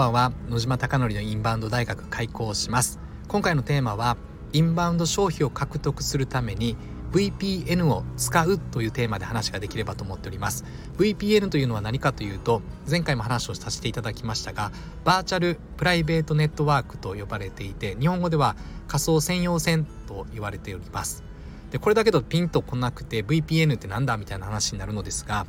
[0.00, 0.32] ばんは。
[0.48, 2.98] 野島貴則のインバウンド大学開校します。
[3.28, 4.16] 今回のテーマは
[4.54, 6.74] インバウンド消費を獲得するために
[7.12, 10.64] VPN を使うというテーマで話ができればと思っております。
[10.96, 14.72] VPN というのは何かというと前回も話をさせていただきましたが
[15.04, 18.56] バーチャルプライベートネットワークと呼ばれていて日本語では
[18.88, 21.24] 仮想専用線と言われております。
[21.72, 25.46] でこれだけどピンとこなくて VPN ってなんだみたいな話になるのですが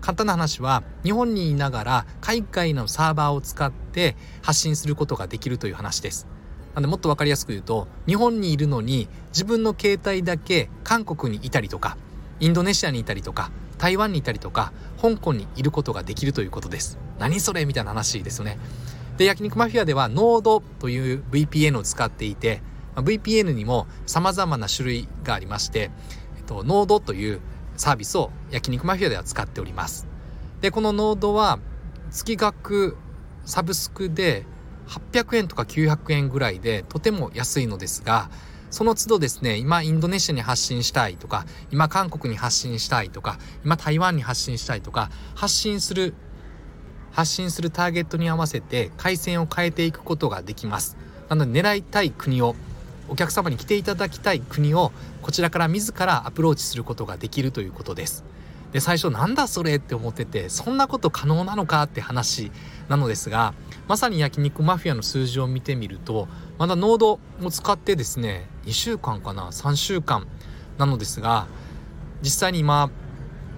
[0.00, 6.26] 簡単な話は日本にいながら海外のサーバーを使って発信することができるという話です。
[6.74, 11.96] なんでもっと分かりやすく言うと日本にいるのに自分の携帯だけ韓国にいたりとか
[12.38, 16.98] インドネシアにいたりとか台湾にいたりとか香港にいることができるということです。
[17.18, 18.58] 何それみたいな話ですよね。
[19.16, 22.60] で焼肉マフィアではノードという VPN を使っていて
[22.96, 25.90] VPN にも様々な種類がありまして、
[26.36, 27.40] えっと、ノードという
[27.76, 30.06] サービスを焼肉マフィアでは使っております。
[30.60, 31.58] でこのノードは
[32.10, 32.96] 月額
[33.44, 34.44] サブスクで
[34.88, 38.30] 800円とか900円ぐらいでとても安いのですが
[38.70, 46.14] その都度ですね今インドネシアに発信したいとか今韓国に発信したいとか今台湾に発信したいとか発信する
[47.12, 50.98] 発信するターゲットに合わせて回線を変えていくことができます。
[51.30, 52.54] なので狙いたい国を
[53.08, 58.24] お客様に来ていただきたい国をこちらから自らアプローチすることができるということです。
[58.72, 62.50] で最初なんだそれって思っててそんなこと可能なのかって話
[62.88, 63.54] なのですが
[63.88, 70.26] まさに焼肉マフィアの数字を見てみるとまだノードを使ってですね2週間かな3週間
[70.78, 71.46] なのですが
[72.22, 72.90] 実際に今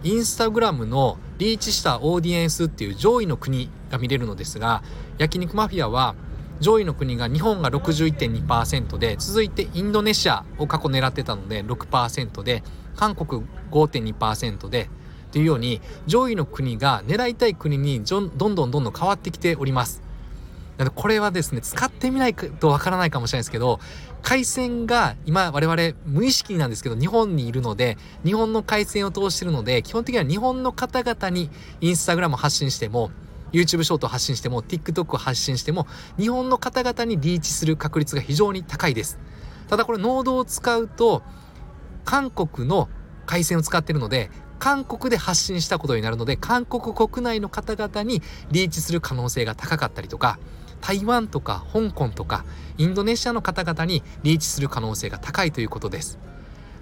[0.04, 4.82] インスタグラムのリーチしたオーディエンスっていう上位の国が見れるのですが
[5.18, 6.14] 焼肉マフィアは
[6.60, 12.62] 上位の国が日本が61.2%で続いてインドネシアを過去狙ってたので6%で
[12.96, 14.90] 韓国5.2%で
[15.30, 20.02] というように上位の国が狙いたい国にどんどんどんどん変わってきております。
[20.94, 23.80] これはですね使ってみないとわからないかもしれないですけど
[24.22, 31.50] 回線が今我々無意識なんですけど日本にいるので日本の回線を通してるので基本的には日本の方々に
[31.80, 33.10] インスタグラム発信しても
[33.52, 35.86] YouTube ショートを発信しても TikTok を発信しても
[36.18, 39.18] 日本の方々にリーチする確率が非常に高いです
[39.68, 41.22] ただこれノードを使うと
[42.04, 42.88] 韓国の
[43.26, 50.38] 回線を使ってるので韓国で発信したことになるので韓国国内の方々にリーチする可能性が高かったりとか
[50.80, 52.44] 台湾とか香港とか
[52.76, 56.18] インドネシアの方々にリーチする可能性が高いということです。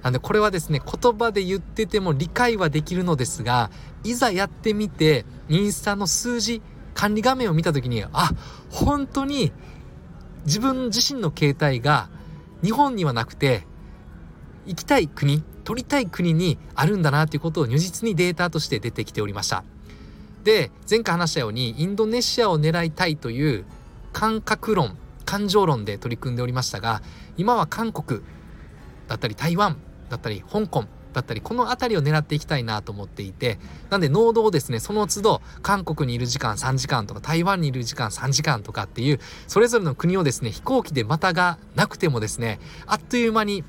[0.06, 3.72] なんでこれはですね言葉で言ってても理解はできるのですが
[4.04, 6.62] いざやってみてインスタの数字
[6.94, 8.30] 管理画面を見た時にあ
[8.70, 9.50] 本当に
[10.44, 12.08] 自分自身の携帯が
[12.62, 13.66] 日本にはなくて
[14.64, 19.64] 行きたい国取りたい国にあるんだなということを如実にデータとして出てきておりました。
[20.44, 23.64] で前回話したようにインドネシアを狙いたいという
[24.12, 27.02] 感覚論感情論で取り組んでおりましたが
[27.36, 28.20] 今は韓国
[29.08, 33.58] だったり台湾だったり香港だったりこの辺りを狙っていきたいなと思っていて
[33.88, 43.64] なんで濃度をですねその都度韓国にいる時間3時間とか台湾にいる時間3時間とかっていうそれぞれの国をですね飛行機でまたがなくてもですねあっという間に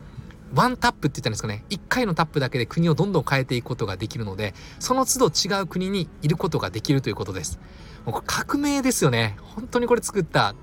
[0.53, 7.59] ワンタップって言ったんですかね1回のタップだけで国をどんどん変えていくことができるのでその都度違う国にいることができるということです。
[8.05, 9.35] もう革命ですよね。
[9.41, 10.55] 本当にこれ作った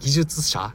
[0.00, 0.74] 技術者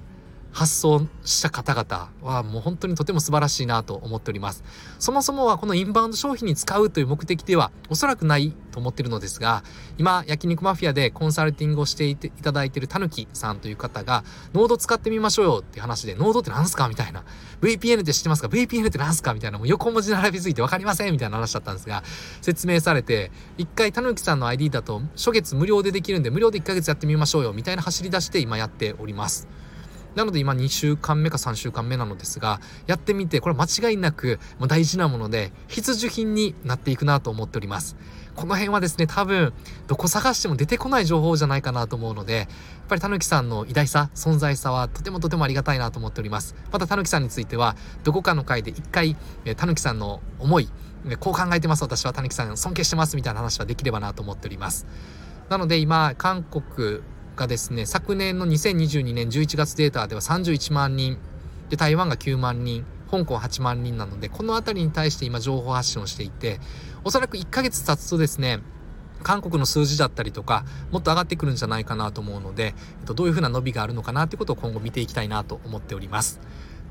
[0.54, 4.64] 発想した方々はもう本当にとても素晴らしいなと思っております。
[5.00, 9.64] そもそもはこのインバウンド商品に使うという目的ではおそらくないと思ってるのですが
[9.98, 17.24] 今焼肉マフィアでコンサルティングをしていていただいているたぬきさんという方がノード使ってみましょうよっていう話でノードって何すかみたいな。
[17.62, 19.58] VPN って知ってますか？VPN って何すかみたいな。
[19.58, 22.04] もう横文字並びすぎて分かりませんみたいな話だったんですが
[22.42, 29.48] 説明されて一回たぬきさんの ID だと初月無料でできるんで無料で1ヶ月やってみましょうよみたいな走り出して今やっております。
[30.16, 37.96] なので今2週間目か3週間目なのですが、やってみて、これ間違いなく大事なもので、必需品になっていくなと思っております。
[38.36, 39.54] この辺はですね、多分、
[39.88, 42.48] どこ探しても出てこない情報じゃないかなと思うので、やっ
[42.88, 46.56] ぱりたぬきさんの偉大さ、存在さはとてもとてもありがたいなと思っております。
[46.72, 49.16] またたぬきさんについては、どこかの回で一回、
[49.56, 50.70] たぬきさんの思い、
[51.20, 54.88] こう考えてます、私はたぬきさん尊敬してますみたいな話はできればなと思っております。
[55.50, 57.02] なので今、韓国、
[57.36, 61.18] がですね昨年の2022年11月データでは31万人。
[61.70, 62.86] で台湾が9万人。
[63.14, 66.60] 香港8万人なのでこの辺りに対して今情報発信をしていて
[67.04, 68.60] おそらく1ヶ月経つとですね
[69.22, 76.42] 韓国の数字だったりとかもっと上がってくるんじゃないかなと思うので、えっと、どういうふうな伸びがあるのかなということを今後見ていきたいなと思っております。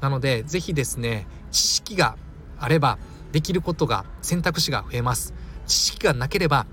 [0.00, 2.16] なので是非ですね知識が
[2.58, 2.98] あれば
[3.32, 5.34] できることが選択肢が増えます。
[5.66, 6.66] 知識がなければ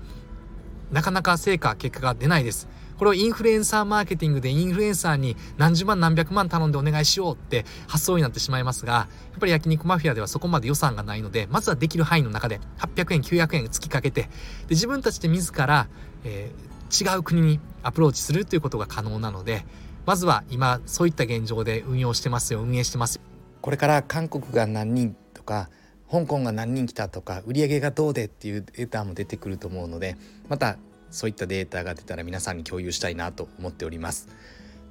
[0.92, 2.68] なかなか成果結果が出ないです。
[3.00, 14.28] これをインフルエンサーマーケティングでインフルエンサーに何十万何百万頼んでお願いしようって発想になってしまいますがやっぱり焼肉マフィアではそこまで予算がないのでまずはできる範囲の中で800円900円月かけてで
[14.72, 15.88] 自分たちで自ら、
[16.24, 19.64] えー、違う国にアプローチするということが可能なので
[20.04, 23.18] まずは今そういった現状で運用してますよ運営してます。
[23.62, 25.70] これから韓国が何人とか
[26.10, 30.16] 香港が何人来たとか売り上げがどうでっていうデータも出てくると思うので
[30.48, 30.76] また
[31.10, 34.28] そういったデータが出たら皆さんに共有したいなと思っております。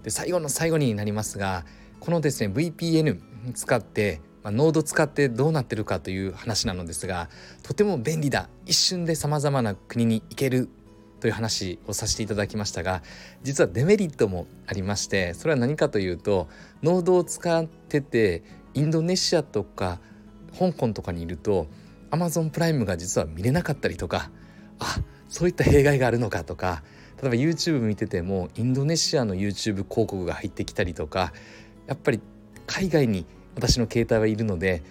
[0.04, 1.66] で最後の最後になりますが
[2.00, 3.20] このですね VPN
[3.54, 7.30] 使ってまあ、ノード使ってどうなってるかという話なのですが
[7.62, 8.48] とても便利だ。
[8.66, 10.70] 一瞬でさまざまな国に行ける
[11.20, 13.04] という話をさせていただきましたが
[13.44, 16.48] 実はデメリットもありましてそれは何かというと
[16.82, 18.44] ノードを使ってて
[18.74, 20.00] インドネシアとか
[20.60, 21.68] 香港とかにいると
[22.12, 24.30] Amazon プライムが実は見れなかったりとか
[24.80, 26.84] あそういった弊害があるのかとか
[27.22, 31.32] 例えば YouTube 見ててもインドネシアの YouTube 広告が入ってきたりとか
[31.88, 32.20] やっぱり
[32.68, 33.26] 海外に
[33.56, 34.84] 私の携帯はいるので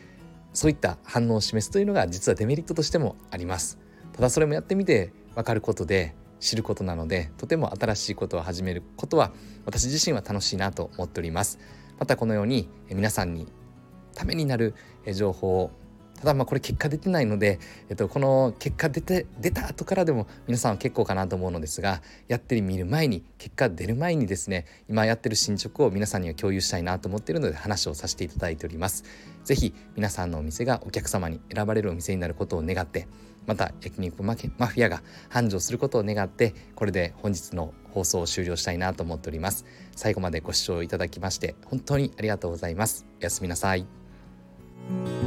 [0.52, 3.78] そういった反応を示すというのが実はデメリットとしてもあります。
[4.12, 9.30] ただそれもやってみて分かることで知ることなのでとても新しいことを始めることは
[9.64, 11.58] 私自身は楽しいなと思っております。
[11.98, 13.46] またこのように皆さんに
[14.14, 14.74] ためになる
[15.14, 15.70] 情報を。
[16.18, 29.04] ただまあこれ結果出てないので、えっと、この結果出て出た後からでも皆さんは結構かなと思うのですがやってみる前に結果出る前にですね今やってる進捗を皆さんには共有したいなと思っているので話をさせていただいております。
[29.44, 33.06] 是非皆さんのお店がお客様に選ばれるお店になることを願って
[33.46, 39.64] また焼肉マフィアが繁盛することを願ってこれで本日の放送を終了したいなと思っております。
[39.94, 43.06] 最後までご視聴いただきまして本当にありがとうございます。
[43.20, 44.07] おやすみなさい。
[44.86, 45.17] Thank you.